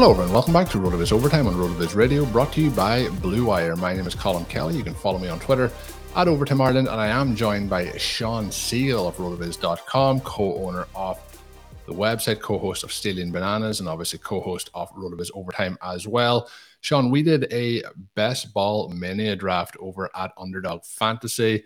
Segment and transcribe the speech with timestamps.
[0.00, 0.32] Hello, everyone.
[0.32, 3.76] Welcome back to RotoViz Overtime on RotoViz Radio, brought to you by Blue Wire.
[3.76, 4.74] My name is Colm Kelly.
[4.74, 5.70] You can follow me on Twitter
[6.16, 11.18] at Overtime Ireland, and I am joined by Shawn Siegele of RotoViz.com, co-owner of
[11.84, 16.48] the website, co-host of Stealing Bananas, and obviously co-host of RotoViz Overtime as well.
[16.80, 17.82] Shawn, we did a
[18.14, 21.62] best ball mania draft over at Underdog Fantasy.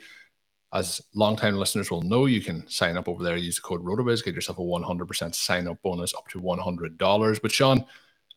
[0.73, 4.25] As longtime listeners will know, you can sign up over there, use the code RotoViz,
[4.25, 7.41] get yourself a 100% sign up bonus up to $100.
[7.41, 7.85] But Shawn,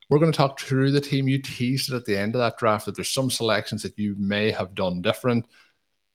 [0.10, 1.28] we're going to talk through the team.
[1.28, 4.16] You teased it at the end of that draft that there's some selections that you
[4.18, 5.46] may have done different.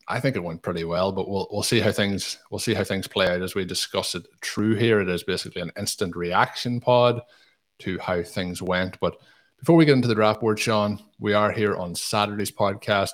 [0.08, 2.84] I think it went pretty well, but we'll we'll see how things we'll see how
[2.84, 4.26] things play out as we discuss it.
[4.40, 7.20] True, here it is basically an instant reaction pod
[7.80, 8.98] to how things went.
[9.00, 9.16] But
[9.58, 13.12] before we get into the draft board, Shawn, we are here on Saturday's podcast.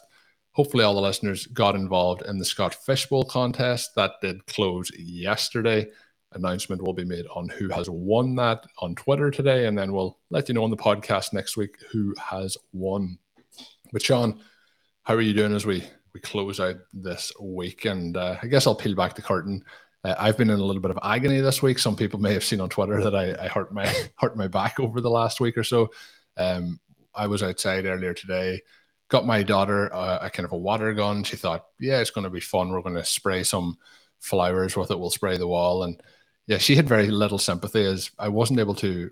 [0.52, 5.86] Hopefully, all the listeners got involved in the Scott Fishbowl contest that did close yesterday.
[6.32, 10.18] Announcement will be made on who has won that on Twitter today, and then we'll
[10.30, 13.18] let you know on the podcast next week who has won.
[13.92, 14.40] But Shawn,
[15.04, 15.84] how are you doing as we
[16.18, 17.84] we close out this week.
[17.84, 19.64] And uh, I guess I'll peel back the curtain.
[20.04, 21.78] Uh, I've been in a little bit of agony this week.
[21.78, 23.86] Some people may have seen on Twitter that I, I hurt my
[24.16, 25.90] hurt my back over the last week or so.
[26.36, 26.80] Um,
[27.14, 28.60] I was outside earlier today,
[29.08, 31.24] got my daughter uh, a kind of a water gun.
[31.24, 32.70] She thought, yeah, it's going to be fun.
[32.70, 33.78] We're going to spray some
[34.20, 34.98] flowers with it.
[34.98, 35.82] We'll spray the wall.
[35.82, 36.00] And
[36.48, 39.10] yeah, she had very little sympathy as I wasn't able to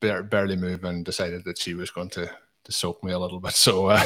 [0.00, 2.30] barely move and decided that she was going to
[2.64, 3.52] to soak me a little bit.
[3.54, 4.04] So uh,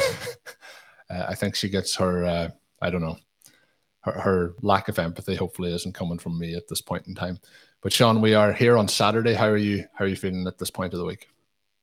[1.09, 2.49] uh, I think she gets her, uh,
[2.81, 3.17] I don't know,
[4.01, 7.39] her, her lack of empathy hopefully isn't coming from me at this point in time.
[7.81, 9.33] But Shawn, we are here on Saturday.
[9.33, 9.85] How are you?
[9.93, 11.27] How are you feeling at this point of the week?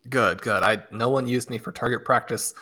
[0.08, 0.62] Good, good.
[0.62, 2.54] I no one used me for target practice,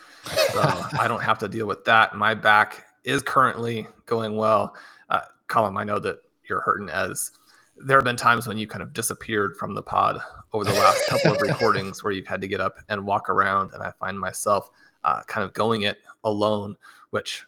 [0.52, 0.60] so
[0.98, 2.16] I don't have to deal with that.
[2.16, 4.74] My back is currently going well.
[5.08, 6.18] Uh, Colm, I know that
[6.48, 7.32] you're hurting as
[7.76, 10.20] there have been times when you kind of disappeared from the pod
[10.52, 13.72] over the last couple of recordings where you've had to get up and walk around,
[13.72, 14.70] and I find myself
[15.04, 16.76] uh, kind of going it alone,
[17.10, 17.44] which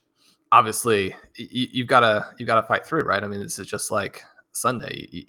[0.52, 3.22] obviously you, you've got to you've got to fight through, right?
[3.22, 4.22] I mean, this is just like
[4.52, 5.08] Sunday.
[5.10, 5.20] You,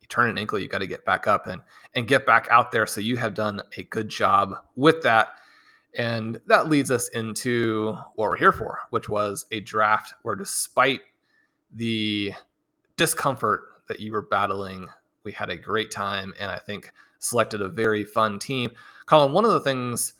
[0.00, 1.60] you turn an ankle, you got to get back up and
[1.94, 2.86] and get back out there.
[2.86, 5.28] So you have done a good job with that.
[5.98, 11.00] And that leads us into what we're here for, which was a draft where, despite
[11.72, 12.34] the
[12.98, 14.88] discomfort that you were battling,
[15.24, 18.70] we had a great time and I think selected a very fun team.
[19.06, 20.14] Colm, one of the things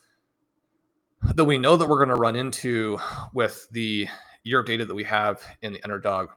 [1.35, 2.97] that we know that we're going to run into
[3.33, 4.07] with the
[4.43, 6.29] year of data that we have in the underdog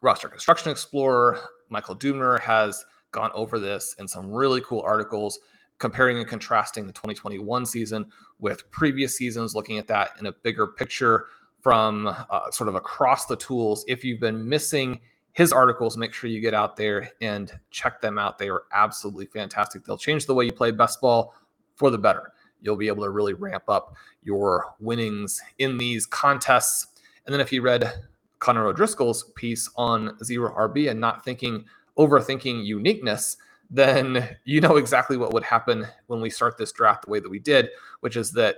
[0.00, 1.38] roster construction explorer
[1.68, 5.38] michael dubner has gone over this in some really cool articles
[5.78, 8.06] comparing and contrasting the 2021 season
[8.40, 11.26] with previous seasons looking at that in a bigger picture
[11.60, 14.98] from uh, sort of across the tools if you've been missing
[15.32, 18.38] his articles make sure you get out there and check them out.
[18.38, 19.84] They are absolutely fantastic.
[19.84, 21.34] They'll change the way you play best ball
[21.74, 22.32] for the better.
[22.60, 26.86] You'll be able to really ramp up your winnings in these contests.
[27.26, 27.92] And then if you read
[28.38, 31.64] Connor O'Driscoll's piece on zero RB and not thinking,
[31.98, 33.36] overthinking uniqueness,
[33.70, 37.30] then you know exactly what would happen when we start this draft the way that
[37.30, 37.70] we did,
[38.00, 38.56] which is that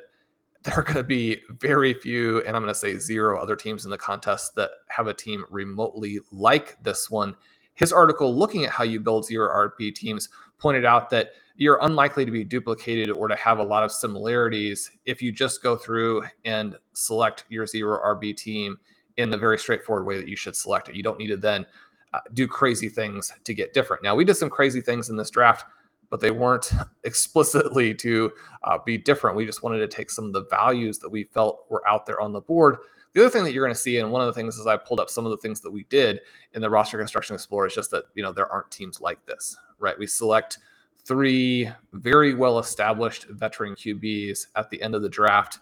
[0.64, 3.84] there are going to be very few, and I'm going to say zero other teams
[3.84, 7.36] in the contest that have a team remotely like this one.
[7.74, 10.28] His article looking at how you build zero RB teams
[10.58, 14.90] pointed out that you're unlikely to be duplicated or to have a lot of similarities
[15.04, 18.78] if you just go through and select your zero RB team
[19.16, 20.96] in the very straightforward way that you should select it.
[20.96, 21.66] You don't need to then
[22.12, 24.02] uh, do crazy things to get different.
[24.02, 25.66] Now, we did some crazy things in this draft,
[26.10, 26.72] but they weren't
[27.04, 28.32] explicitly to
[28.64, 29.36] uh, be different.
[29.36, 32.20] We just wanted to take some of the values that we felt were out there
[32.20, 32.78] on the board.
[33.12, 34.76] The other thing that you're going to see, and one of the things is I
[34.76, 36.20] pulled up some of the things that we did
[36.52, 39.56] in the roster construction explorer, is just that you know there aren't teams like this,
[39.78, 39.98] right?
[39.98, 40.58] We select
[41.04, 45.60] three very well established veteran QBs at the end of the draft.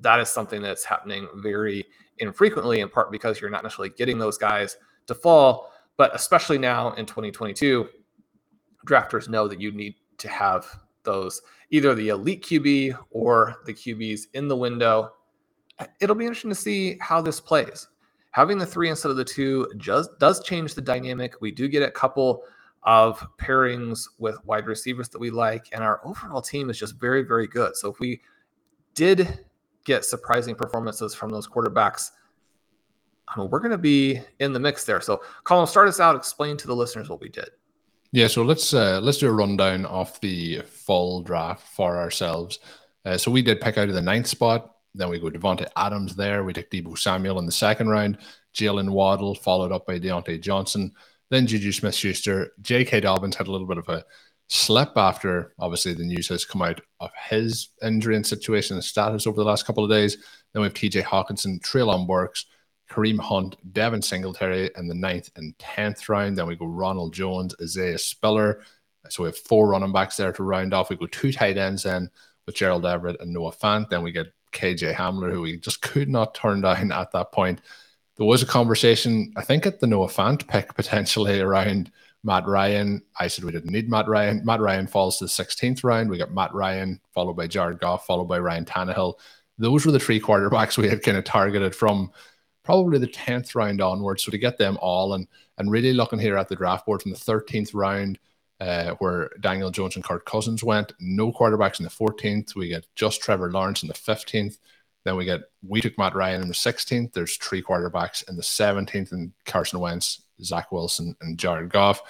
[0.00, 1.84] That is something that's happening very
[2.18, 5.72] infrequently, in part because you're not necessarily getting those guys to fall.
[5.96, 7.88] But especially now in 2022,
[8.86, 10.66] drafters know that you need to have
[11.02, 15.12] those either the elite QB or the QBs in the window.
[16.00, 17.88] It'll be interesting to see how this plays.
[18.32, 21.40] Having the three instead of the two just does change the dynamic.
[21.40, 22.44] We do get a couple
[22.82, 27.22] of pairings with wide receivers that we like, and our overall team is just very,
[27.22, 27.76] very good.
[27.76, 28.20] So if we
[28.94, 29.44] did
[29.84, 32.12] get surprising performances from those quarterbacks,
[33.28, 35.00] I mean, we're going to be in the mix there.
[35.00, 36.16] So, Colm, start us out.
[36.16, 37.50] Explain to the listeners what we did.
[38.12, 42.58] Yeah, so let's uh, let's do a rundown of the full draft for ourselves.
[43.04, 44.74] Uh, so we did pick out of the ninth spot.
[44.94, 46.42] Then we go Davante Adams there.
[46.42, 48.18] We took Deebo Samuel in the second round.
[48.52, 50.92] Jaylen Waddle followed up by Diontae Johnson.
[51.30, 52.52] Then Juju Smith Schuster.
[52.60, 53.00] J.K.
[53.00, 54.04] Dobbins had a little bit of a
[54.48, 59.28] slip after obviously the news has come out of his injury and situation and status
[59.28, 60.16] over the last couple of days.
[60.52, 62.46] Then we have TJ Hockenson, Treylon Burks,
[62.90, 66.36] Kareem Hunt, Devin Singletary in the ninth and tenth round.
[66.36, 68.62] Then we go Ronald Jones, Isaiah Spiller.
[69.08, 70.90] So we have four running backs there to round off.
[70.90, 72.10] We go two tight ends then
[72.46, 73.88] with Gerald Everett and Noah Fant.
[73.88, 77.60] Then we get KJ Hamler, who we just could not turn down at that point
[78.20, 81.90] there was a conversation, I think, at the Noah Fant pick potentially around
[82.22, 83.00] Matt Ryan.
[83.18, 84.44] I said we didn't need Matt Ryan.
[84.44, 86.10] Matt Ryan falls to the 16th round.
[86.10, 89.14] We got Matt Ryan, followed by Jared Goff, followed by Ryan Tannehill.
[89.56, 92.12] Those were the three quarterbacks we had kind of targeted from
[92.62, 94.24] probably the 10th round onwards.
[94.24, 95.26] So to get them all and
[95.58, 98.18] and really looking here at the draft board from the 13th round,
[98.60, 102.54] uh, where Daniel Jones and Kirk Cousins went, no quarterbacks in the 14th.
[102.54, 104.58] We get just Trevor Lawrence in the 15th.
[105.04, 107.12] Then we get we took Matt Ryan in the 16th.
[107.12, 112.02] There's three quarterbacks in the 17th, and Carson Wentz, Zach Wilson, and Jared Goff.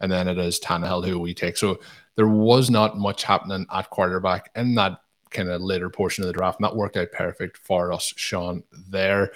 [0.00, 1.56] And then it is Tannehill who we take.
[1.56, 1.80] So
[2.16, 5.00] there was not much happening at quarterback in that
[5.30, 6.58] kind of later portion of the draft.
[6.58, 9.32] And that worked out perfect for us, Shawn, there.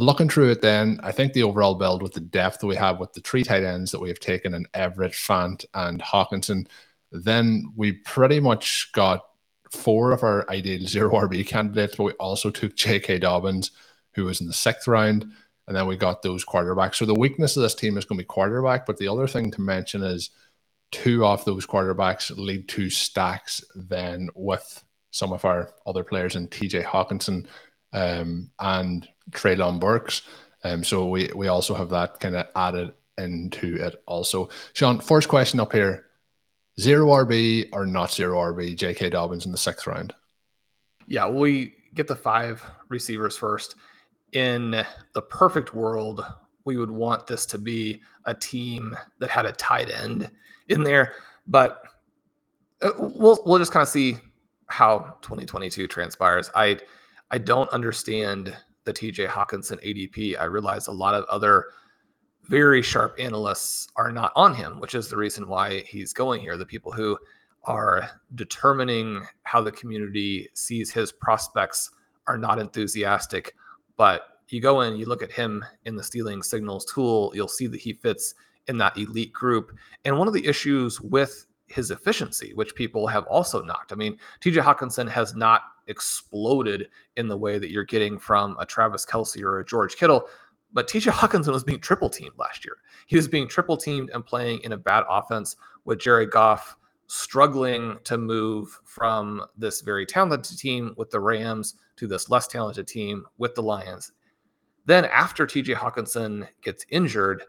[0.00, 2.98] Looking through it then, I think the overall build with the depth that we have
[2.98, 6.66] with the three tight ends that we have taken in Everett, Fant, and Hockenson,
[7.12, 9.26] then we pretty much got
[9.70, 13.18] four of our ideal zero RB candidates, but we also took J.K.
[13.18, 13.72] Dobbins,
[14.14, 15.30] who was in the sixth round,
[15.68, 16.94] and then we got those quarterbacks.
[16.94, 18.86] So the weakness of this team is going to be quarterback.
[18.86, 20.30] But the other thing to mention is
[20.92, 26.48] two of those quarterbacks lead to stacks then with some of our other players in
[26.48, 27.46] TJ Hockenson
[27.92, 30.22] um, and Treylon Burks.
[30.64, 34.48] Um, so we we also have that kind of added into it also.
[34.72, 36.06] Shawn, first question up here.
[36.78, 39.10] Zero RB or not zero RB, J.K.
[39.10, 40.14] Dobbins in the sixth round?
[41.06, 43.74] Yeah, we get the five receivers first.
[44.32, 46.24] In the perfect world,
[46.64, 50.30] we would want this to be a team that had a tight end
[50.68, 51.14] in there,
[51.46, 51.82] but
[52.80, 54.16] uh, we'll we'll just kind of see
[54.68, 56.50] how 2022 transpires.
[56.54, 56.78] I
[57.30, 58.56] I don't understand
[58.92, 60.38] the TJ Hockenson ADP.
[60.38, 61.66] I realize a lot of other
[62.44, 66.56] very sharp analysts are not on him, which is the reason why he's going here.
[66.56, 67.16] The people who
[67.64, 71.90] are determining how the community sees his prospects
[72.26, 73.54] are not enthusiastic.
[73.96, 77.68] But you go in, you look at him in the stealing signals tool, you'll see
[77.68, 78.34] that he fits
[78.66, 79.72] in that elite group.
[80.04, 83.92] And one of the issues with his efficiency, which people have also knocked.
[83.92, 88.64] I mean, TJ Hockenson has not exploded in the way that you're getting from a
[88.64, 90.28] Travis Kelce or a George Kittle,
[90.72, 92.76] but TJ Hockenson was being triple teamed last year.
[93.06, 96.76] He was being triple teamed and playing in a bad offense with Jared Goff
[97.08, 102.86] struggling to move from this very talented team with the Rams to this less talented
[102.86, 104.12] team with the Lions.
[104.86, 107.42] Then after TJ Hockenson gets injured,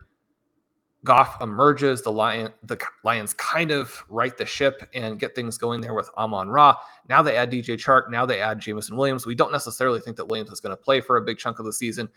[1.04, 2.02] Goff emerges.
[2.04, 6.10] The Lion, the Lions kind of right the ship and get things going there with
[6.18, 6.76] Amon Ra.
[7.10, 8.10] Now they add DJ Chark.
[8.10, 9.26] Now they add Jameson Williams.
[9.26, 11.66] We don't necessarily think that Williams is going to play for a big chunk of
[11.66, 12.10] the season.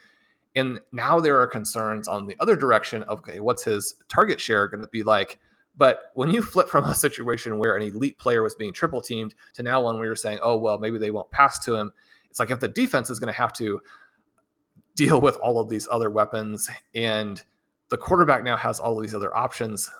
[0.56, 4.82] And now there are concerns on the other direction okay, what's his target share going
[4.82, 5.38] to be like?
[5.76, 9.34] But when you flip from a situation where an elite player was being triple teamed
[9.54, 11.92] to now one where you're saying, oh, well, maybe they won't pass to him,
[12.30, 13.80] it's like if the defense is going to have to
[14.96, 17.42] deal with all of these other weapons and
[17.90, 19.90] the quarterback now has all of these other options,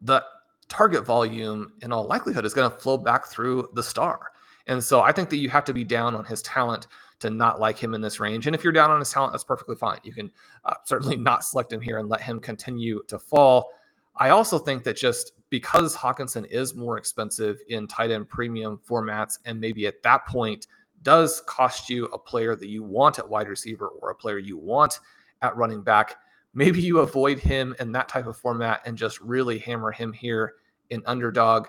[0.00, 0.24] the
[0.68, 4.30] target volume in all likelihood is going to flow back through the star.
[4.66, 6.86] And so I think that you have to be down on his talent
[7.18, 8.46] to not like him in this range.
[8.46, 9.98] And if you're down on his talent, that's perfectly fine.
[10.02, 10.30] You can
[10.64, 13.72] uh, certainly not select him here and let him continue to fall.
[14.16, 19.38] I also think that just because Hockenson is more expensive in tight end premium formats,
[19.44, 20.66] and maybe at that point
[21.02, 24.56] does cost you a player that you want at wide receiver or a player you
[24.56, 25.00] want
[25.42, 26.16] at running back,
[26.54, 30.54] maybe you avoid him in that type of format and just really hammer him here
[30.90, 31.66] in underdog.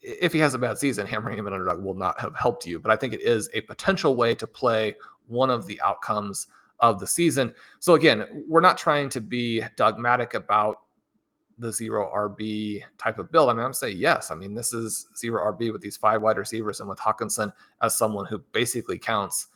[0.00, 2.78] If he has a bad season, hammering him in underdog will not have helped you.
[2.78, 4.94] But I think it is a potential way to play
[5.26, 6.48] one of the outcomes
[6.80, 7.54] of the season.
[7.78, 10.78] So again, we're not trying to be dogmatic about
[11.58, 13.48] the zero RB type of build.
[13.48, 14.30] I mean, I'm saying yes.
[14.30, 17.94] I mean, this is zero RB with these five wide receivers and with Hockenson as
[17.94, 19.48] someone who basically counts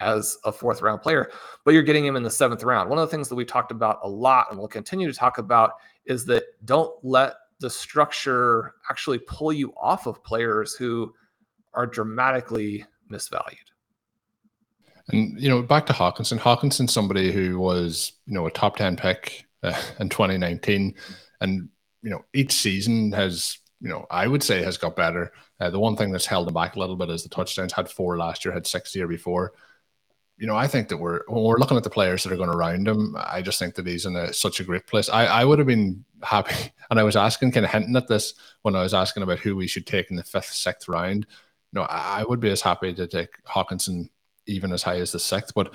[0.00, 1.30] as a fourth round player,
[1.64, 2.88] but you're getting him in the seventh round.
[2.88, 5.38] One of the things that we talked about a lot and we'll continue to talk
[5.38, 5.72] about
[6.06, 11.12] is that don't let the structure actually pull you off of players who
[11.74, 13.56] are dramatically misvalued.
[15.08, 16.38] And you know, back to Hawkinson.
[16.38, 20.94] Hockenson, somebody who was you know a top ten pick uh, in 2019,
[21.40, 21.68] and
[22.02, 25.32] you know each season has you know I would say has got better.
[25.60, 27.72] Uh, the one thing that's held him back a little bit is the touchdowns.
[27.72, 29.52] Had four last year, had six the year before.
[30.36, 32.50] You know, I think that we're when we're looking at the players that are going
[32.50, 33.16] to round him.
[33.18, 35.08] I just think that he's in a, such a great place.
[35.08, 38.34] I, I would have been happy, and I was asking, kind of hinting at this
[38.62, 41.26] when I was asking about who we should take in the fifth, sixth round.
[41.72, 44.08] You know, I, I would be as happy to take Hockenson
[44.46, 45.54] even as high as the sixth.
[45.54, 45.74] But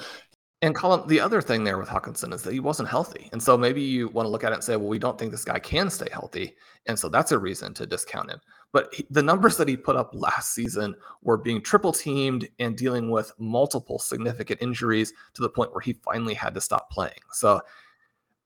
[0.64, 3.28] and Colm, the other thing there with Hockenson is that he wasn't healthy.
[3.34, 5.32] And so maybe you want to look at it and say, well, we don't think
[5.32, 6.56] this guy can stay healthy.
[6.86, 8.40] And so that's a reason to discount him.
[8.72, 12.78] But he, the numbers that he put up last season were being triple teamed and
[12.78, 17.20] dealing with multiple significant injuries to the point where he finally had to stop playing.
[17.34, 17.60] So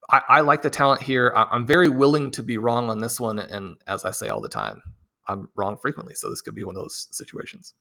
[0.09, 1.33] I, I like the talent here.
[1.35, 3.37] I, I'm very willing to be wrong on this one.
[3.37, 4.81] And as I say all the time,
[5.27, 6.15] I'm wrong frequently.
[6.15, 7.75] So this could be one of those situations.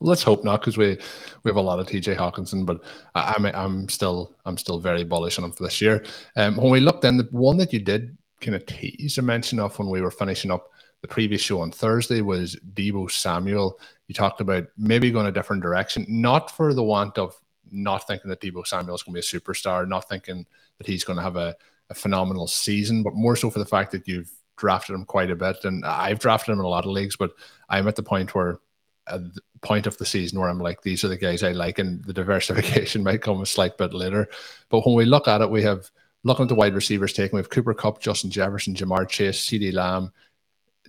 [0.00, 0.98] Let's hope not, because we
[1.42, 2.82] we have a lot of TJ Hockenson, but
[3.14, 6.04] I, am I'm, I'm still I'm still very bullish on him for this year.
[6.36, 9.60] Um, when we looked in, the one that you did kind of tease or mention
[9.60, 10.70] of when we were finishing up
[11.02, 13.78] the previous show on Thursday was Deebo Samuel.
[14.06, 17.34] You talked about maybe going a different direction, not for the want of
[17.70, 20.46] not thinking that Deebo Samuel is going to be a superstar, not thinking
[20.78, 21.56] that he's going to have a,
[21.90, 25.36] a phenomenal season, but more so for the fact that you've drafted him quite a
[25.36, 25.56] bit.
[25.64, 27.32] And I've drafted him in a lot of leagues, but
[27.68, 28.58] I'm at the point where
[29.06, 32.04] the point of the season where I'm like, these are the guys I like, and
[32.04, 34.28] the diversification might come a slight bit later.
[34.68, 35.90] But when we look at it, we have
[36.24, 39.72] looking at the wide receivers taken, we have Cooper Kupp, Justin Jefferson, Ja'Marr Chase, CeeDee
[39.72, 40.12] Lamb,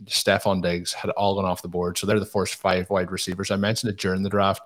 [0.06, 1.98] Stefon Diggs had all gone off the board.
[1.98, 3.52] So they're the first five wide receivers.
[3.52, 4.62] I mentioned it during the draft.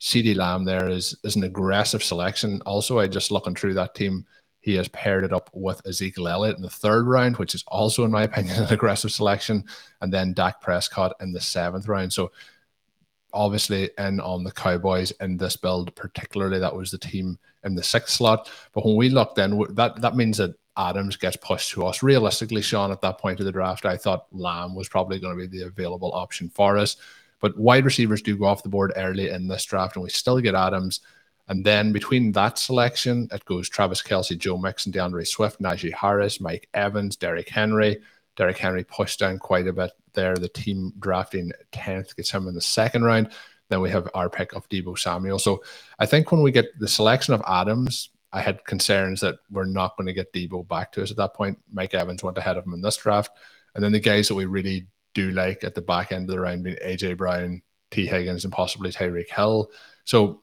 [0.00, 2.62] CeeDee Lamb there is is an aggressive selection.
[2.64, 4.26] Also, I just looking through that team,
[4.60, 8.04] he has paired it up with Ezekiel Elliott in the third round, which is also,
[8.04, 9.64] in my opinion, an aggressive selection,
[10.00, 12.12] and then Dak Prescott in the seventh round.
[12.12, 12.32] So
[13.32, 17.82] obviously in on the Cowboys in this build, particularly that was the team in the
[17.82, 18.50] sixth slot.
[18.72, 22.02] But when we looked in, that that means that Adams gets pushed to us.
[22.02, 25.48] Realistically, Shawn, at that point of the draft, I thought Lamb was probably going to
[25.48, 26.96] be the available option for us.
[27.40, 30.40] But wide receivers do go off the board early in this draft, and we still
[30.40, 31.00] get Adams.
[31.48, 36.40] And then between that selection, it goes Travis Kelce, Joe Mixon, D'Andre Swift, Najee Harris,
[36.40, 38.00] Mike Evans, Derrick Henry.
[38.36, 40.34] Derrick Henry pushed down quite a bit there.
[40.34, 43.30] The team drafting 10th gets him in the second round.
[43.68, 45.38] Then we have our pick of Deebo Samuel.
[45.38, 45.62] So
[45.98, 49.96] I think when we get the selection of Adams, I had concerns that we're not
[49.96, 51.58] going to get Deebo back to us at that point.
[51.72, 53.32] Mike Evans went ahead of him in this draft.
[53.74, 56.40] And then the guys that we really do like at the back end of the
[56.40, 59.70] round being AJ Brown, Tee Higgins, and possibly Tyreek Hill.
[60.04, 60.42] So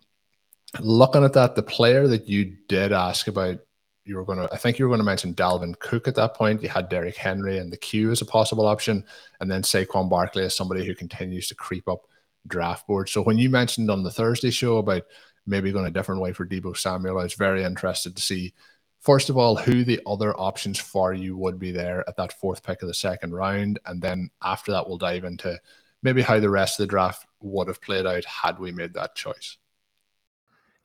[0.79, 3.59] looking at that, the player that you did ask about
[4.07, 6.33] you were going to, I think you were going to mention Dalvin Cook at that
[6.33, 6.63] point.
[6.63, 9.03] You had Derrick Henry and the Q as a possible option,
[9.39, 12.07] and then Saquon Barkley as somebody who continues to creep up
[12.47, 13.09] draft board.
[13.09, 15.03] So when you mentioned on the Thursday show about
[15.45, 18.53] maybe going a different way for Deebo Samuel, I was very interested to see,
[19.01, 22.63] first of all, who the other options for you would be there at that fourth
[22.63, 23.79] pick of the second round.
[23.85, 25.59] And then after that, we'll dive into
[26.03, 29.15] maybe how the rest of the draft would have played out had we made that
[29.15, 29.57] choice.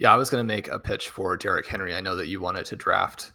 [0.02, 1.94] Yeah, I was going to make a pitch for Derrick Henry.
[1.94, 3.30] I know that you wanted to draft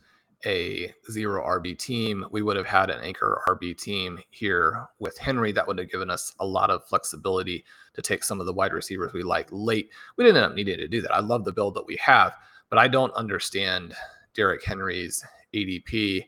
[0.46, 2.26] a zero RB team.
[2.30, 5.54] We would have had an anchor RB team here with Henry.
[5.54, 8.74] That would have given us a lot of flexibility to take some of the wide
[8.74, 9.92] receivers we like late.
[10.18, 11.16] We didn't end up needing to do that.
[11.16, 12.34] I love the build that we have,
[12.70, 13.94] but I don't understand
[14.34, 16.26] Derrick Henry's ADP.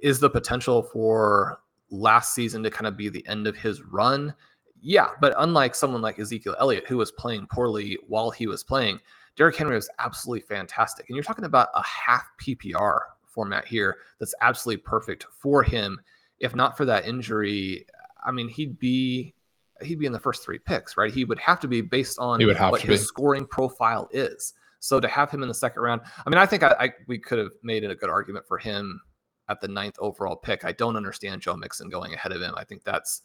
[0.00, 1.58] Is the potential for
[1.90, 4.34] last season to kind of be the end of his run?
[4.80, 9.00] Yeah, but unlike someone like Ezekiel Elliott, who was playing poorly while he was playing,
[9.36, 11.08] Derrick Henry was absolutely fantastic.
[11.08, 16.00] And you're talking about a half PPR format here that's absolutely perfect for him
[16.40, 17.86] if not for that injury,
[18.24, 19.34] I mean, he'd be
[19.82, 21.12] he'd be in the first three picks, right?
[21.12, 23.04] He would have to be based on what his be.
[23.04, 24.54] scoring profile is.
[24.80, 27.18] So to have him in the second round, I mean, I think I, I we
[27.18, 29.00] could have made it a good argument for him
[29.48, 30.64] at the ninth overall pick.
[30.64, 32.54] I don't understand Joe Mixon going ahead of him.
[32.56, 33.22] I think that's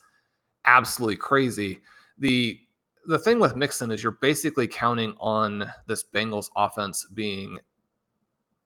[0.66, 1.82] absolutely crazy.
[2.18, 2.60] The
[3.06, 7.60] the thing with Mixon is you're basically counting on this Bengals offense being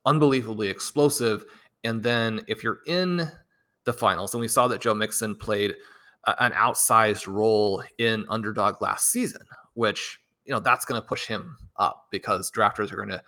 [0.05, 1.45] unbelievably explosive.
[1.83, 3.29] And then if you're in
[3.85, 5.75] the finals, and we saw that Joe Mixon played
[6.25, 9.41] a- an outsized role in underdog last season,
[9.73, 13.21] which you know that's going to push him up because drafters are going to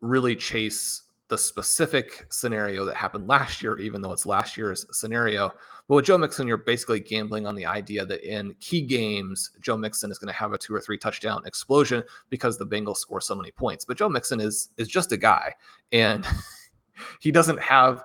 [0.00, 1.01] really chase
[1.32, 5.50] the specific scenario that happened last year, even though it's last year's scenario.
[5.88, 9.78] But with Joe Mixon, you're basically gambling on the idea that in key games, Joe
[9.78, 13.22] Mixon is going to have a two or three touchdown explosion because the Bengals score
[13.22, 13.86] so many points.
[13.86, 15.54] But Joe Mixon is is just a guy,
[15.90, 16.26] and
[17.20, 18.04] he doesn't have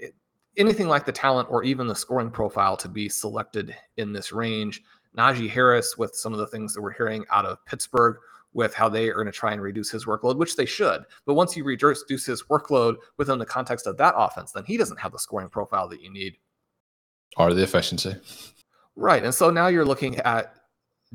[0.00, 0.10] eh,
[0.56, 4.84] anything like the talent or even the scoring profile to be selected in this range.
[5.16, 8.18] Najee Harris, with some of the things that we're hearing out of Pittsburgh,
[8.52, 11.02] with how they are going to try and reduce his workload, which they should.
[11.26, 14.98] But once you reduce his workload within the context of that offense, then he doesn't
[15.00, 16.36] have the scoring profile that you need.
[17.36, 18.16] Or the efficiency.
[18.96, 19.22] Right.
[19.22, 20.54] And so now you're looking at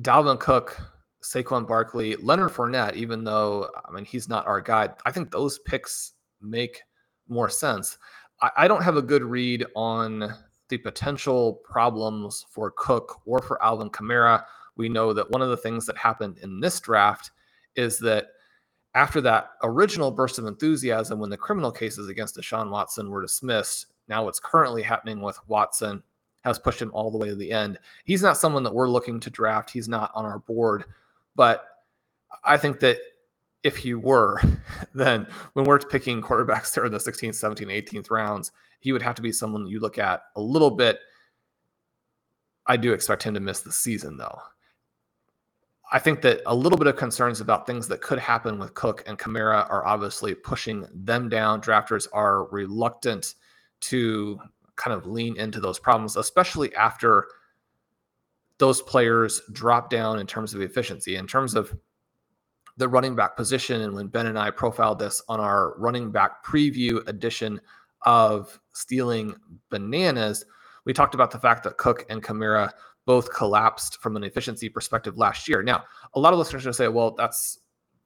[0.01, 0.79] Dalvin Cook,
[1.23, 4.89] Saquon Barkley, Leonard Fournette, even though, I mean, he's not our guy.
[5.05, 6.81] I think those picks make
[7.27, 7.97] more sense.
[8.41, 10.33] I, I don't have a good read on
[10.69, 14.43] the potential problems for Cook or for Alvin Kamara.
[14.75, 17.31] We know that one of the things that happened in this draft
[17.75, 18.27] is that
[18.95, 23.87] after that original burst of enthusiasm when the criminal cases against Deshaun Watson were dismissed,
[24.07, 26.03] now what's currently happening with Watson
[26.43, 27.79] has pushed him all the way to the end.
[28.03, 29.71] He's not someone that we're looking to draft.
[29.71, 30.83] He's not on our board.
[31.35, 31.65] But
[32.43, 32.97] I think that
[33.63, 34.41] if he were,
[34.93, 39.15] then when we're picking quarterbacks there in the 16th, 17th, 18th rounds, he would have
[39.15, 40.99] to be someone you look at a little bit.
[42.67, 44.39] I do expect him to miss the season, though.
[45.93, 49.03] I think that a little bit of concerns about things that could happen with Cook
[49.05, 51.61] and Kamara are obviously pushing them down.
[51.61, 53.35] Drafters are reluctant
[53.81, 54.39] to
[54.75, 57.27] kind of lean into those problems, especially after
[58.57, 61.77] those players drop down in terms of efficiency, in terms of
[62.77, 63.81] the running back position.
[63.81, 67.61] And when Ben and I profiled this on our running back preview edition
[68.01, 69.35] of Stealing
[69.69, 70.43] Bananas,
[70.85, 72.71] we talked about the fact that Cook and Kamara
[73.05, 75.61] both collapsed from an efficiency perspective last year.
[75.61, 77.59] Now, a lot of listeners are going to say, well, that's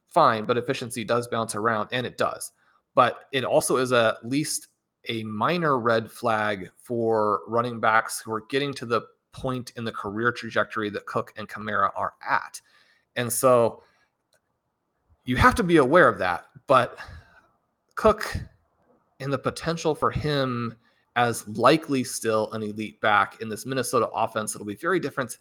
[0.07, 2.51] fine, but efficiency does bounce around, and it does.
[2.95, 4.69] But it also is at least
[5.09, 9.91] a minor red flag for running backs who are getting to the point in the
[9.91, 12.59] career trajectory that Cook and Kamara are at.
[13.15, 13.83] And so
[15.25, 16.45] you have to be aware of that.
[16.65, 16.97] But
[17.95, 18.35] Cook
[19.19, 20.75] and the potential for him
[21.17, 25.39] as likely still an elite back in this Minnesota offense It'll be very different.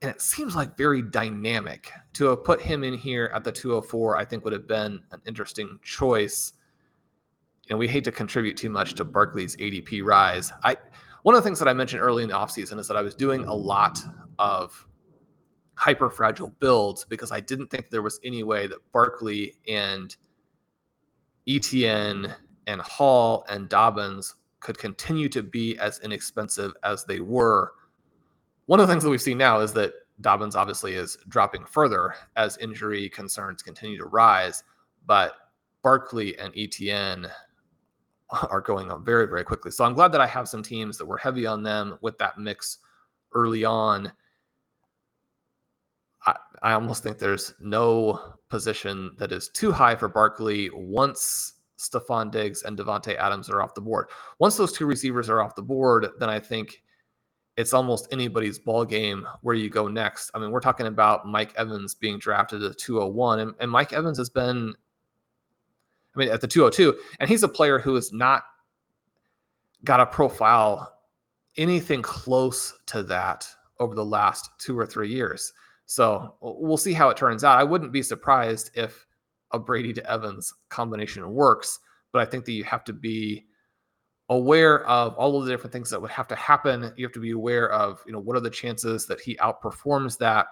[0.00, 1.92] And it seems like very dynamic.
[2.14, 5.20] To have put him in here at the 204, I think would have been an
[5.26, 6.54] interesting choice.
[7.66, 10.52] You know, we hate to contribute too much to Barkley's ADP rise.
[10.64, 10.76] I
[11.24, 13.14] one of the things that I mentioned early in the offseason is that I was
[13.14, 13.98] doing a lot
[14.38, 14.86] of
[15.74, 20.16] hyper fragile builds because I didn't think there was any way that Barkley and
[21.46, 22.34] ETN
[22.68, 27.72] and Hall and Dobbins could continue to be as inexpensive as they were.
[28.66, 32.14] One of the things that we've seen now is that Dobbins obviously is dropping further
[32.36, 34.62] as injury concerns continue to rise,
[35.06, 35.32] but
[35.82, 37.30] Barkley and ETN
[38.50, 39.70] are going up very, very quickly.
[39.70, 42.36] So I'm glad that I have some teams that were heavy on them with that
[42.36, 42.78] mix
[43.32, 44.12] early on.
[46.26, 52.30] I, I almost think there's no position that is too high for Barkley once Stefon
[52.30, 54.08] Diggs and Davante Adams are off the board.
[54.38, 56.82] Once those two receivers are off the board, then I think
[57.56, 60.30] it's almost anybody's ball game where you go next.
[60.34, 64.18] I mean, we're talking about Mike Evans being drafted at 201, and, and Mike Evans
[64.18, 64.74] has been,
[66.14, 68.44] I mean, at the 202, and he's a player who has not
[69.84, 70.92] got a profile
[71.56, 73.48] anything close to that
[73.80, 75.52] over the last two or three years.
[75.86, 77.58] So we'll see how it turns out.
[77.58, 79.06] I wouldn't be surprised if
[79.52, 81.78] a Brady to Evans combination works,
[82.12, 83.46] but I think that you have to be
[84.28, 86.92] aware of all of the different things that would have to happen.
[86.96, 90.18] You have to be aware of, you know, what are the chances that he outperforms
[90.18, 90.46] that.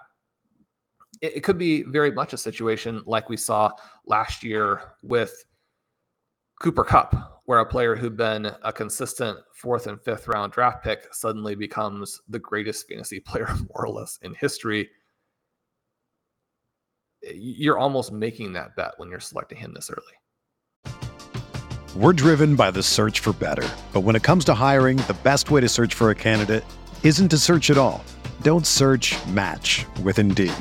[1.21, 3.71] It, it could be very much a situation like we saw
[4.05, 5.45] last year with
[6.59, 11.13] Cooper Kupp, where a player who'd been a consistent fourth and fifth round draft pick
[11.13, 14.89] suddenly becomes the greatest fantasy player, more or less, in history
[17.21, 20.13] you're almost making that bet when you're selecting him this early.
[21.95, 23.67] We're driven by the search for better.
[23.91, 26.63] But when it comes to hiring, the best way to search for a candidate
[27.03, 28.03] isn't to search at all.
[28.41, 30.53] Don't search match with Indeed.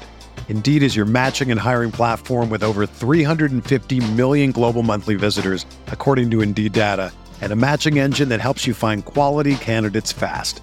[0.49, 6.31] Indeed is your matching and hiring platform with over 350 million global monthly visitors, according
[6.31, 10.63] to Indeed data, and a matching engine that helps you find quality candidates fast.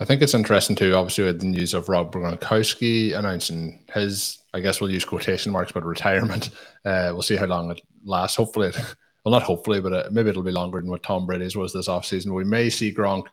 [0.00, 4.60] I think it's interesting too, obviously, with the news of Rob Gronkowski announcing his, I
[4.60, 6.50] guess we'll use quotation marks, but retirement.
[6.84, 8.36] Uh, we'll see how long it lasts.
[8.36, 8.70] Hopefully,
[9.24, 11.88] well, not hopefully, but uh, maybe it'll be longer than what Tom Brady's was this
[11.88, 12.34] offseason.
[12.34, 13.26] We may see Gronk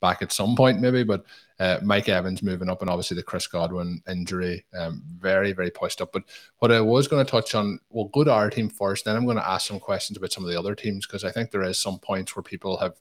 [0.00, 1.24] back at some point, maybe, but
[1.60, 6.00] uh, Mike Evans moving up, and obviously the Chris Godwin injury, um, very, very pushed
[6.00, 6.12] up.
[6.12, 6.22] But
[6.58, 9.24] what I was going to touch on, we'll go to our team first, then I'm
[9.24, 11.62] going to ask some questions about some of the other teams because I think there
[11.62, 12.94] is some points where people have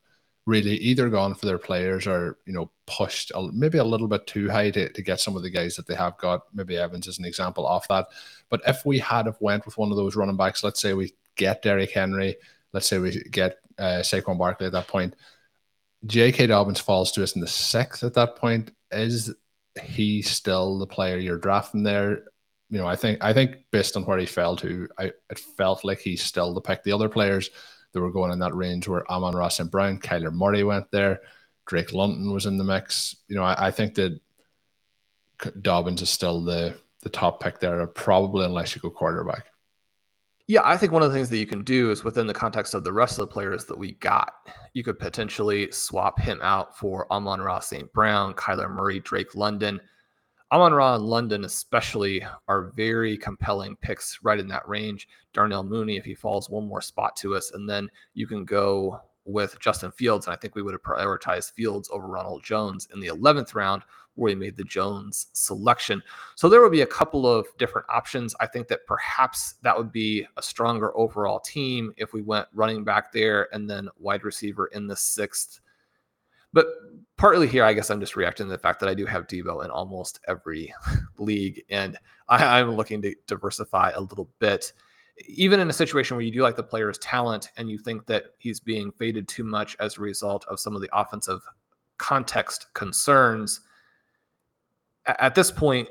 [0.45, 4.27] really either gone for their players or you know pushed a, maybe a little bit
[4.27, 6.41] too high to, to get some of the guys that they have got.
[6.53, 8.07] Maybe evans is an example of that.
[8.49, 11.13] But if we had have went with one of those running backs let's say we
[11.35, 12.35] get Derrick henry
[12.73, 15.15] let's say we get uh, Saquon Barkley at that point
[16.05, 18.71] j.k dobbins falls to us in the sixth at that point.
[18.91, 19.33] Is
[19.81, 22.23] he still the player you're drafting there?
[22.69, 25.83] You know i think i think based on where he fell to I, it felt
[25.83, 26.83] like he's still the pick.
[26.83, 27.49] The other players
[27.95, 29.71] they were going in that range where Amon-Ra St.
[29.71, 31.21] Brown, Kyler Murray went there,
[31.65, 33.15] Drake London was in the mix.
[33.29, 34.19] You know, I, I think that
[35.61, 39.45] Dobbins is still the the top pick there, probably unless you go quarterback.
[40.47, 42.73] Yeah, I think one of the things that you can do is within the context
[42.73, 44.33] of the rest of the players that we got,
[44.73, 47.91] you could potentially swap him out for Amon-Ra St.
[47.93, 49.79] Brown, Kyler Murray, Drake London.
[50.55, 55.09] Amon Ra and London, especially, are very compelling picks right in that range.
[55.33, 59.01] Darnell Mooney, if he falls one more spot to us, and then you can go
[59.25, 60.27] with Justin Fields.
[60.27, 63.83] And I think we would have prioritized Fields over Ronald Jones in the 11th round,
[64.13, 66.01] where we made the Jones selection.
[66.35, 68.33] So there will be a couple of different options.
[68.39, 72.85] I think that perhaps that would be a stronger overall team if we went running
[72.85, 75.59] back there and then wide receiver in the sixth
[76.55, 76.67] but
[77.17, 79.63] partly here, I guess I'm just reacting to the fact that I do have Deebo
[79.65, 80.73] in almost every
[81.19, 81.97] league, and
[82.29, 84.71] I, am looking to diversify a little bit.
[85.27, 88.27] Even in a situation where you do like the player's talent and you think that
[88.37, 91.41] he's being faded too much as a result of some of the offensive
[91.97, 93.61] context concerns,
[95.05, 95.89] at this point,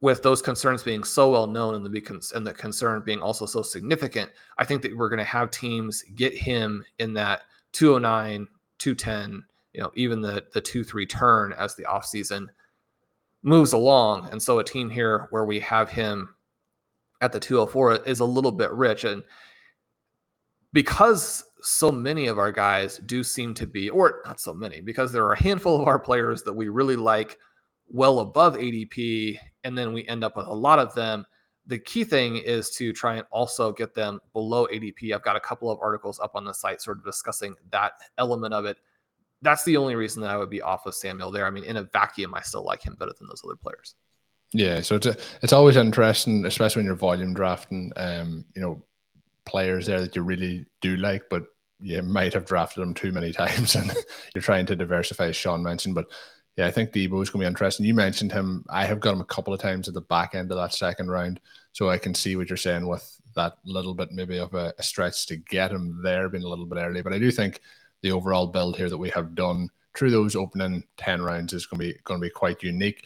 [0.00, 3.60] with those concerns being so well known and the and the concern being also so
[3.60, 7.42] significant, I think that we're going to have teams get him in that
[7.72, 8.46] 209,
[8.78, 12.48] 210 you know, even the the two three turn as the offseason
[13.42, 14.28] moves along.
[14.30, 16.34] And so a team here where we have him
[17.20, 19.04] at the 204 is a little bit rich.
[19.04, 19.22] And
[20.72, 25.12] because so many of our guys do seem to be, or not so many, because
[25.12, 27.38] there are a handful of our players that we really like
[27.88, 31.24] well above ADP, and then we end up with a lot of them.
[31.66, 35.12] The key thing is to try and also get them below ADP.
[35.12, 38.54] I've got a couple of articles up on the site sort of discussing that element
[38.54, 38.78] of it
[39.42, 41.46] that's the only reason that I would be off of Samuel there.
[41.46, 43.94] I mean, in a vacuum, I still like him better than those other players.
[44.52, 47.92] Yeah, so it's a, it's always interesting, especially when you're volume drafting.
[47.96, 48.82] Um, you know,
[49.44, 51.44] players there that you really do like, but
[51.80, 53.92] you might have drafted them too many times, and
[54.34, 55.94] you're trying to diversify, as Shawn mentioned.
[55.94, 56.06] But
[56.56, 57.86] yeah, I think Deebo is going to be interesting.
[57.86, 58.64] You mentioned him.
[58.68, 61.10] I have got him a couple of times at the back end of that second
[61.10, 61.40] round,
[61.72, 64.82] so I can see what you're saying with that little bit maybe of a, a
[64.82, 67.02] stretch to get him there, being a little bit early.
[67.02, 67.60] But I do think
[68.02, 71.80] the overall build here that we have done through those opening 10 rounds is going
[71.80, 73.04] to be going to be quite unique.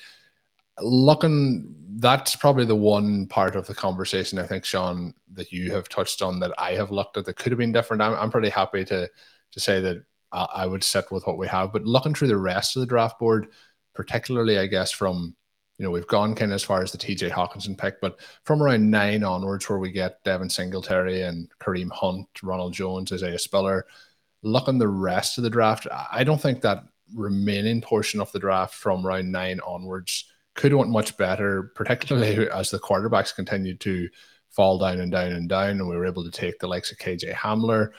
[0.80, 5.88] Looking that's probably the one part of the conversation i think sean that you have
[5.88, 8.02] touched on that i have looked at that could have been different.
[8.02, 9.08] I'm, I'm pretty happy to
[9.52, 12.36] to say that I, I would sit with what we have but looking through the
[12.36, 13.48] rest of the draft board
[13.94, 15.36] particularly i guess from
[15.78, 18.62] you know we've gone kind of as far as the tj hockenson pick but from
[18.62, 23.86] around nine onwards where we get devin singletary and kareem hunt ronald jones isaiah spiller
[24.42, 28.74] looking the rest of the draft, I don't think that remaining portion of the draft
[28.74, 30.24] from round nine onwards
[30.54, 32.58] could have went much better, particularly mm-hmm.
[32.58, 34.08] as the quarterbacks continued to
[34.50, 36.98] fall down and down and down, and we were able to take the likes of
[36.98, 37.90] KJ Hamler.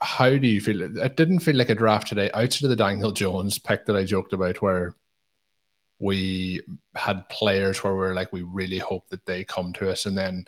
[0.00, 0.98] How do you feel?
[0.98, 4.04] It didn't feel like a draft today, outside of the Daniel Jones pick that I
[4.04, 4.96] joked about, where
[6.00, 6.60] we
[6.96, 10.04] had players where we are like, we really hope that they come to us.
[10.04, 10.46] And then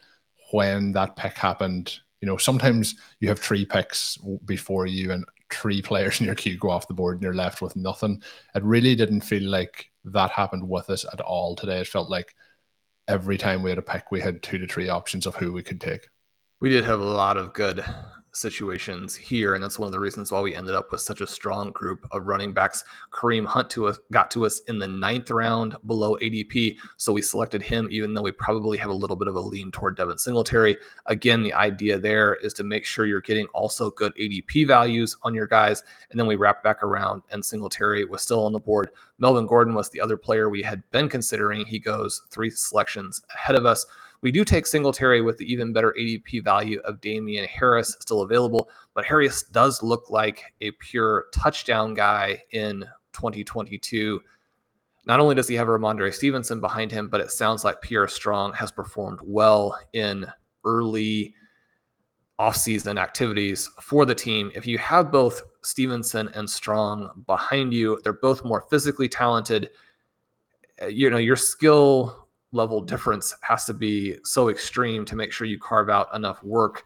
[0.50, 5.82] when that pick happened, you know, sometimes you have three picks before you and three
[5.90, 8.22] players in your queue go off the board and you're left with nothing.
[8.54, 11.80] It really didn't feel like that happened with us at all today.
[11.80, 12.34] It felt like
[13.08, 15.62] every time we had a pick, we had two to three options of who we
[15.62, 16.08] could take.
[16.60, 17.84] We did have a lot of good
[18.34, 21.26] situations here, and that's one of the reasons why we ended up with such a
[21.26, 22.84] strong group of running backs.
[23.12, 27.22] Kareem Hunt to us got to us in the ninth round below ADP, so we
[27.22, 30.18] selected him, even though we probably have a little bit of a lean toward Devin
[30.18, 30.76] Singletary.
[31.06, 35.34] Again, the idea there is to make sure you're getting also good ADP values on
[35.34, 38.90] your guys, and then we wrap back around, and Singletary was still on the board.
[39.18, 41.64] Melvin Gordon was the other player we had been considering.
[41.64, 43.86] He goes three selections ahead of us.
[44.24, 48.70] We do take Singletary with the even better ADP value of Damien Harris still available,
[48.94, 54.22] but Harris does look like a pure touchdown guy in 2022.
[55.04, 58.54] Not only does he have Rhamondre Stevenson behind him, but it sounds like Pierre Strong
[58.54, 60.24] has performed well in
[60.64, 61.34] early
[62.40, 64.50] offseason activities for the team.
[64.54, 69.68] If you have both Stevenson and Strong behind you, they're both more physically talented.
[70.88, 72.23] You know, your skill
[72.54, 76.84] level difference has to be so extreme to make sure you carve out enough work.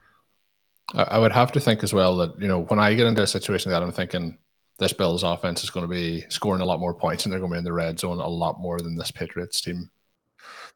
[0.95, 3.27] I would have to think as well that, you know, when I get into a
[3.27, 4.39] situation like that, I'm thinking
[4.79, 7.51] this Bills offense is going to be scoring a lot more points and they're going
[7.51, 9.91] to be in the red zone a lot more than this Patriots team.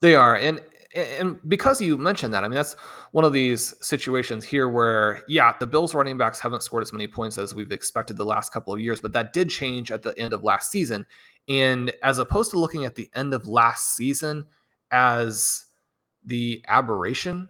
[0.01, 0.37] They are.
[0.37, 0.61] And
[0.95, 2.77] and because you mentioned that, I mean, that's
[3.13, 7.09] one of these situations here where, yeah, the Bills running backs haven't scored as many
[7.09, 10.19] points as we've expected the last couple of years, but that did change at the
[10.19, 11.07] end of last season.
[11.49, 14.45] And as opposed to looking at the end of last season
[14.93, 15.65] as
[16.25, 17.49] the aberration,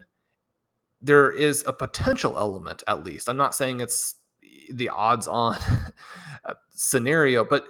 [1.03, 3.29] there is a potential element, at least.
[3.29, 4.15] I'm not saying it's
[4.73, 5.59] the odds on
[6.71, 7.67] scenario, but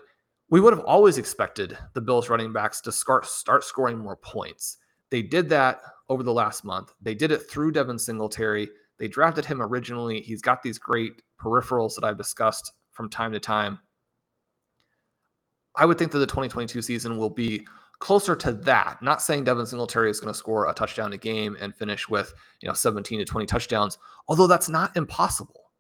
[0.51, 4.77] we would have always expected the Bills running backs to start, start scoring more points.
[5.11, 6.93] They did that over the last month.
[7.01, 8.69] They did it through Devin Singletary.
[8.99, 10.21] They drafted him originally.
[10.21, 13.79] He's got these great peripherals that I've discussed from time to time.
[15.75, 17.67] I would think that the 2022 season will be
[18.03, 19.01] closer to that.
[19.01, 22.35] Not saying Devin Singletary is going to score a touchdown a game and finish with
[22.61, 25.71] you know 17 to 20 touchdowns, although that's not impossible,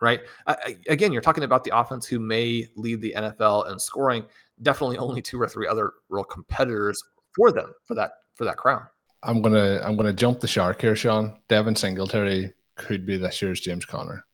[0.00, 0.22] right?
[0.48, 4.24] I, again, you're talking about the offense who may lead the NFL in scoring.
[4.62, 7.04] Definitely only two or three other real competitors
[7.36, 8.82] for them for that for that crown.
[9.22, 11.38] I'm gonna I'm gonna jump the shark here, Shawn.
[11.46, 14.24] Devin Singletary could be this year's James Conner.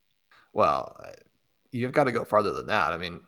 [0.55, 0.99] Well,
[1.71, 2.93] you've got to go farther than that.
[2.93, 3.21] I mean,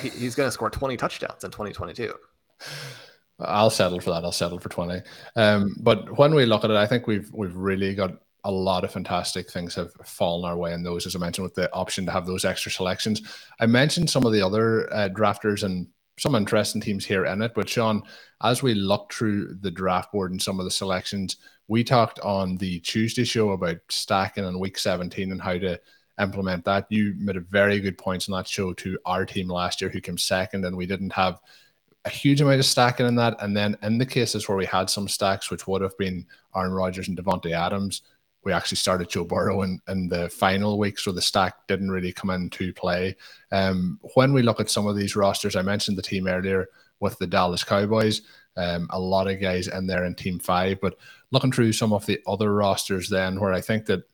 [0.00, 2.14] he, he's going to score 20 touchdowns in 2022.
[3.38, 4.24] I'll settle for that.
[4.24, 5.02] I'll settle for 20.
[5.36, 8.12] Um, but when we look at it, I think we've we've really got
[8.44, 11.54] a lot of fantastic things have fallen our way in those, as I mentioned, with
[11.54, 13.22] the option to have those extra selections.
[13.58, 17.52] I mentioned some of the other uh, drafters and some interesting teams here in it.
[17.54, 18.02] But Shawn,
[18.42, 21.36] as we look through the draft board and some of the selections,
[21.68, 25.78] we talked on the Tuesday show about stacking in week 17 and how to
[26.20, 26.86] implement that.
[26.88, 30.00] You made a very good points on that show to our team last year, who
[30.00, 31.40] came second, and we didn't have
[32.06, 33.36] a huge amount of stacking in that.
[33.42, 36.72] And then in the cases where we had some stacks, which would have been Aaron
[36.72, 38.02] Rodgers and Davante Adams,
[38.44, 42.12] we actually started Joe Burrow in, in the final week, so the stack didn't really
[42.12, 43.16] come into play.
[43.50, 46.68] Um, when we look at some of these rosters, I mentioned the team earlier
[47.00, 48.22] with the Dallas Cowboys,
[48.56, 50.96] um, a lot of guys in there in Team Five, but
[51.32, 54.04] looking through some of the other rosters, then where I think that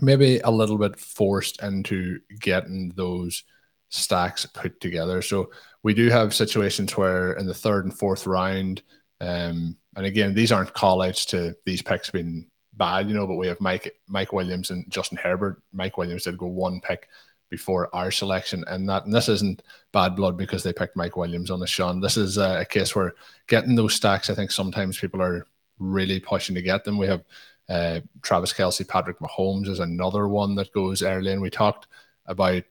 [0.00, 3.44] maybe a little bit forced into getting those
[3.88, 5.22] stacks put together.
[5.22, 5.50] So
[5.86, 8.82] we do have situations where in the third and fourth round,
[9.20, 13.36] um, and again, these aren't call outs to these picks being bad, you know, but
[13.36, 15.62] we have Mike Mike Williams and Justin Herbert.
[15.72, 17.08] Mike Williams did go one pick
[17.50, 21.52] before our selection, and that and this isn't bad blood because they picked Mike Williams
[21.52, 22.00] on the Sean.
[22.00, 23.14] This is a, a case where
[23.46, 25.46] getting those stacks, I think sometimes people are
[25.78, 26.98] really pushing to get them.
[26.98, 27.22] We have
[27.68, 31.86] uh, Travis Kelce, Patrick Mahomes is another one that goes early, and we talked
[32.26, 32.64] about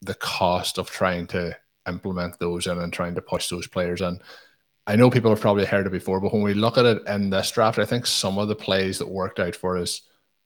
[0.00, 1.54] the cost of trying to
[1.88, 4.18] implement those in and trying to push those players in.
[4.86, 7.30] I know people have probably heard it before, but when we look at it in
[7.30, 10.02] this draft, I think some of the plays that worked out for us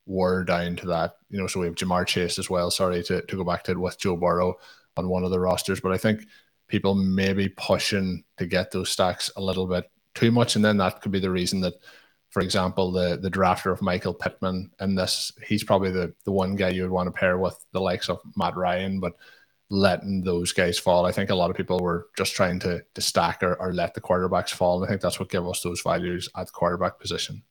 [0.07, 1.15] were down to that.
[1.29, 2.71] You know, so we have Ja'Marr Chase as well.
[2.71, 4.55] Sorry to, to go back to it with Joe Burrow
[4.97, 6.27] on one of the rosters, but I think
[6.69, 10.57] people may be pushing to get those stacks a little bit too much.
[10.57, 11.75] And then that could be the reason that,
[12.31, 16.57] for example, the the drafter of Michael Pittman in this, he's probably the the one
[16.57, 19.15] guy you would want to pair with the likes of Matt Ryan, but
[19.71, 21.05] letting those guys fall.
[21.05, 23.95] I think a lot of people were just trying to, to stack or, or let
[23.95, 24.77] the quarterbacks fall.
[24.77, 27.43] And I think that's what gave us those values at the quarterback position.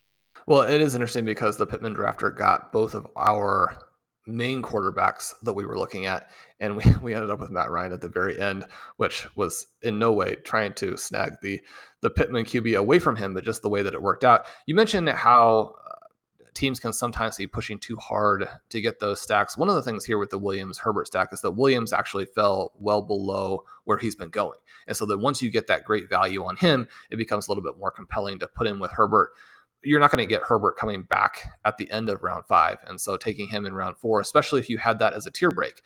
[0.47, 3.77] Well, it is interesting because the Pittman drafter got both of our
[4.25, 6.29] main quarterbacks that we were looking at.
[6.59, 8.65] And we, we ended up with Matt Ryan at the very end,
[8.97, 11.61] which was in no way trying to snag the
[12.01, 14.45] the Pittman QB away from him, but just the way that it worked out.
[14.67, 15.73] You mentioned how
[16.57, 19.57] teams can sometimes be pushing too hard to get those stacks.
[19.57, 22.73] One of the things here with the Williams Herbert stack is that Williams actually fell
[22.79, 24.57] well below where he's been going.
[24.87, 27.63] And so that once you get that great value on him, it becomes a little
[27.63, 29.31] bit more compelling to put in with Herbert.
[29.83, 32.79] You're not going to get Herbert coming back at the end of round five.
[32.87, 35.51] And so taking him in round four, especially if you had that as a tier
[35.51, 35.81] break.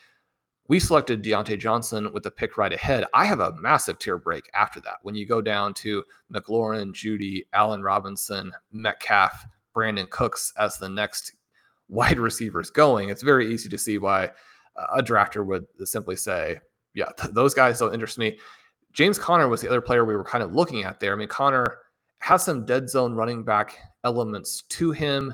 [0.67, 3.03] We selected Diontae Johnson with the pick right ahead.
[3.13, 4.99] I have a massive tier break after that.
[5.01, 6.03] When you go down to
[6.33, 11.33] McLaurin, Jeudy, Allen Robinson, Metcalf, Brandin Cooks as the next
[11.89, 14.31] wide receivers going, it's very easy to see why
[14.93, 16.59] a drafter would simply say,
[16.93, 18.39] yeah, th- those guys don't interest me.
[18.93, 21.13] James Conner was the other player we were kind of looking at there.
[21.13, 21.79] I mean, Conner
[22.19, 25.33] has some dead zone running back elements to him.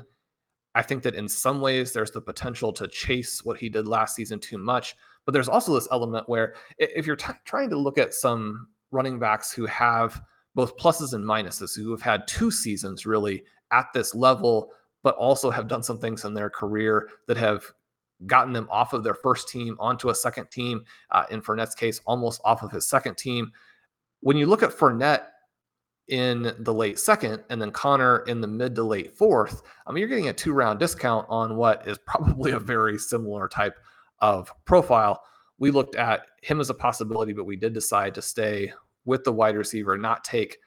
[0.74, 4.14] I think that in some ways there's the potential to chase what he did last
[4.14, 4.94] season too much.
[5.24, 9.18] But there's also this element where if you're t- trying to look at some running
[9.18, 10.20] backs who have
[10.54, 14.70] both pluses and minuses, who have had two seasons really at this level,
[15.02, 17.64] but also have done some things in their career that have
[18.26, 20.84] gotten them off of their first team onto a second team.
[21.10, 23.52] Uh, in Fournette's case, almost off of his second team.
[24.20, 25.26] When you look at Fournette
[26.08, 30.00] in the late second and then Conner in the mid to late fourth, I mean,
[30.00, 33.78] you're getting a two round discount on what is probably a very similar type
[34.20, 35.22] of profile.
[35.58, 38.72] We looked at him as a possibility, but we did decide to stay
[39.04, 40.58] with the wide receiver, not take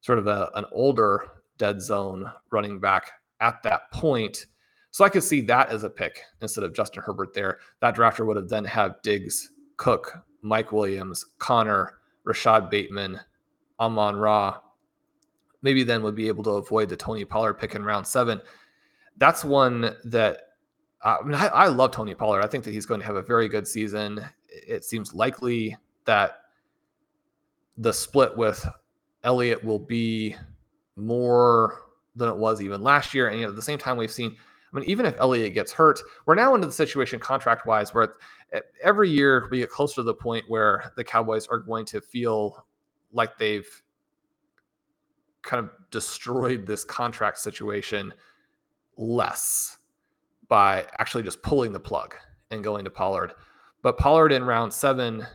[0.00, 1.24] sort of a, an older
[1.58, 4.46] dead zone running back at that point.
[4.90, 7.58] So I could see that as a pick instead of Justin Herbert there.
[7.80, 13.20] That drafter would have then have Diggs, Cook, Mike Williams, Conner, Rashod Bateman,
[13.78, 14.58] Amon Ra.
[15.62, 18.40] Maybe then would be able to avoid the Tony Pollard pick in round seven.
[19.18, 20.40] That's one that
[21.02, 22.42] I, mean, I, I love Tony Pollard.
[22.42, 24.24] I think that he's going to have a very good season.
[24.48, 26.40] It seems likely that
[27.76, 28.66] the split with
[29.22, 30.36] Elliott will be
[30.96, 31.82] more
[32.14, 33.28] than it was even last year.
[33.28, 34.34] And at the same time, we've seen,
[34.72, 38.14] I mean, even if Elliott gets hurt, we're now into the situation contract wise where
[38.82, 42.66] every year we get closer to the point where the Cowboys are going to feel
[43.12, 43.68] like they've
[45.42, 48.12] kind of destroyed this contract situation
[48.96, 49.78] less
[50.48, 52.14] by actually just pulling the plug
[52.50, 53.32] and going to Pollard.
[53.82, 55.26] But Pollard in round seven,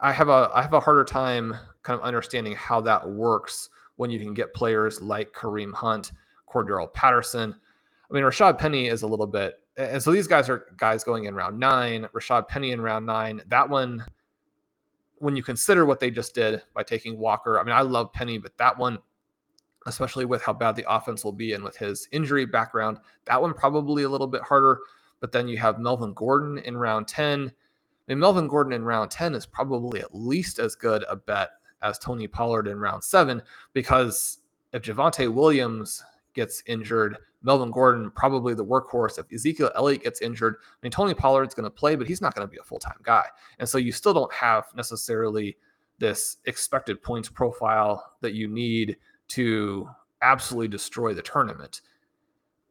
[0.00, 3.70] I have a I have a harder time kind of understanding how that works
[4.02, 6.10] when you can get players like Kareem Hunt,
[6.52, 7.54] Cordarrelle Patterson.
[8.10, 11.26] I mean, Rashad Penny is a little bit, and so these guys are guys going
[11.26, 12.08] in round nine.
[12.12, 13.42] Rashad Penny in round nine.
[13.46, 14.04] That one,
[15.18, 18.38] when you consider what they just did by taking Walker, I mean, I love Penny,
[18.38, 18.98] but that one,
[19.86, 23.54] especially with how bad the offense will be and with his injury background, that one
[23.54, 24.80] probably a little bit harder.
[25.20, 27.46] But then you have Melvin Gordon in round 10.
[27.48, 27.52] I
[28.08, 31.50] mean, Melvin Gordon in round 10 is probably at least as good a bet
[31.82, 33.42] as Tony Pollard in round seven
[33.72, 34.38] because
[34.72, 36.02] if Javonte Williams
[36.34, 39.18] gets injured, Melvin Gordon probably the workhorse.
[39.18, 42.34] If Ezekiel Elliott gets injured, I mean Tony Pollard's going to play, but he's not
[42.34, 43.24] going to be a full time guy,
[43.58, 45.56] and so you still don't have necessarily
[45.98, 48.96] this expected points profile that you need
[49.28, 49.88] to
[50.22, 51.82] absolutely destroy the tournament.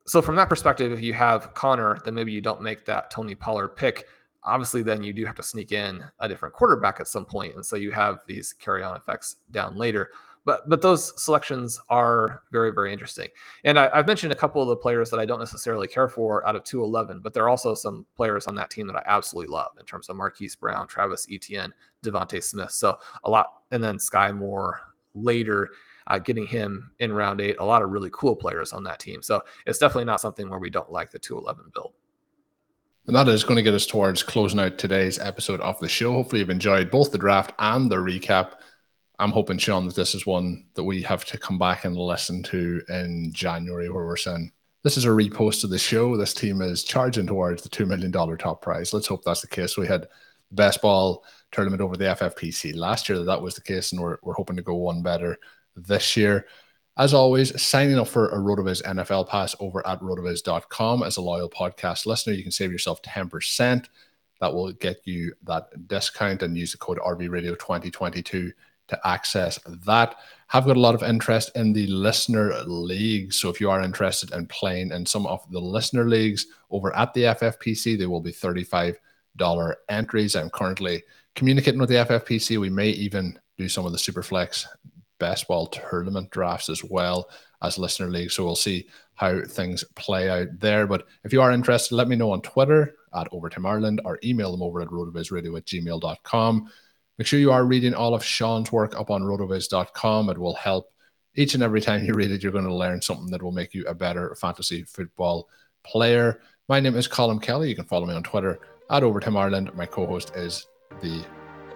[0.05, 3.35] So from that perspective, if you have Conner, then maybe you don't make that Tony
[3.35, 4.07] Pollard pick
[4.43, 7.65] obviously then you do have to sneak in a different quarterback at some point and
[7.65, 10.11] so you have these carry on effects down later.
[10.43, 13.27] But but those selections are very very interesting.
[13.63, 16.47] And I, have mentioned a couple of the players that i don't necessarily care for
[16.47, 19.53] out of 211 but there are also some players on that team that i absolutely
[19.53, 21.73] love in terms of marquise brown travis etienne
[22.03, 22.71] devonta smith.
[22.71, 24.81] So a lot and then skyy moore
[25.13, 25.69] later
[26.07, 29.21] uh, getting him in round eight a lot of really cool players on that team.
[29.21, 31.93] So it's definitely not something where we don't like the 211 build
[33.11, 36.13] and that is going to get us towards closing out today's episode of the show.
[36.13, 38.53] Hopefully, you've enjoyed both the draft and the recap.
[39.19, 42.41] I'm hoping, Shawn, that this is one that we have to come back and listen
[42.43, 44.53] to in January, where we're saying
[44.85, 46.15] this is a repost of the show.
[46.15, 48.93] This team is charging towards the $2 million top prize.
[48.93, 49.75] Let's hope that's the case.
[49.75, 53.61] We had the best ball tournament over the FFPC last year, that, that was the
[53.61, 55.37] case, and we're, we're hoping to go one better
[55.75, 56.47] this year.
[57.01, 61.49] As always, signing up for a RotoViz NFL pass over at rotoviz.com as a loyal
[61.49, 63.87] podcast listener, you can save yourself 10%.
[64.39, 68.51] That will get you that discount and use the code RVRadio 2022
[68.89, 70.15] to access that.
[70.45, 73.37] Have got a lot of interest in the listener leagues.
[73.37, 77.15] So if you are interested in playing in some of the listener leagues over at
[77.15, 78.95] the FFPC, they will be $35
[79.89, 80.35] entries.
[80.35, 81.01] I'm currently
[81.33, 82.59] communicating with the FFPC.
[82.59, 84.67] We may even do some of the Superflex
[85.21, 87.29] best ball tournament drafts as well
[87.61, 88.31] as listener league.
[88.31, 90.87] So we'll see how things play out there.
[90.87, 94.51] But if you are interested, let me know on Twitter at Overtime Ireland or email
[94.51, 96.69] them over at rotovizradio at gmail.com.
[97.17, 100.29] Make sure you are reading all of Shawn's work up on rotoviz.com.
[100.29, 100.91] It will help
[101.35, 103.73] each and every time you read it, you're going to learn something that will make
[103.73, 105.47] you a better fantasy football
[105.83, 106.41] player.
[106.67, 107.69] My name is Colm Kelly.
[107.69, 108.59] You can follow me on Twitter
[108.89, 109.73] at Overtime Ireland.
[109.75, 110.65] My co host is
[111.01, 111.23] the,